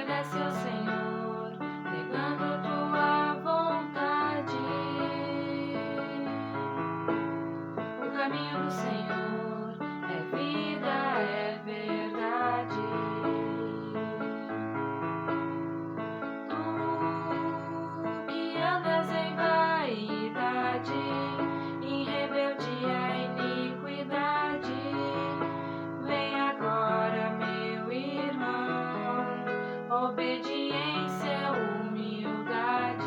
obedece 0.00 0.38
ao 0.38 0.50
Senhor, 0.50 1.52
negando 1.92 2.62
tua 2.62 3.34
vontade. 3.34 4.56
O 7.98 8.10
caminho 8.16 8.64
do 8.64 8.70
Senhor 8.70 9.76
é 10.08 10.18
vida, 10.36 10.96
é 11.20 11.60
verdade. 11.66 12.82
Tu 16.48 16.62
que 18.28 18.56
andas 18.58 19.08
em 19.10 19.19
obediência, 30.10 31.52
humildade. 31.52 33.04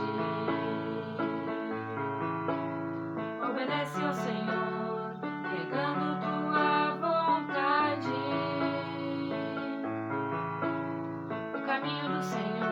Obedece 3.50 4.02
ao 4.02 4.14
Senhor, 4.14 5.12
pegando 5.52 6.22
tua 6.22 6.96
vontade. 6.96 8.10
O 11.56 11.62
caminho 11.66 12.10
do 12.10 12.24
Senhor 12.24 12.63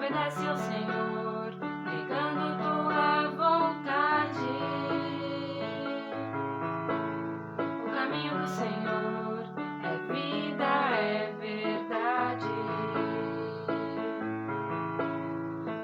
obedece 0.00 0.46
ao 0.46 0.56
Senhor, 0.56 1.52
negando 1.84 2.56
tua 2.56 3.28
vontade. 3.36 4.50
O 7.86 7.90
caminho 7.92 8.38
do 8.38 8.48
Senhor 8.48 9.44
é 9.84 10.12
vida, 10.12 10.64
é 10.64 11.34
verdade. 11.38 12.46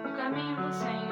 O 0.06 0.16
caminho 0.16 0.56
do 0.56 0.72
Senhor. 0.72 1.05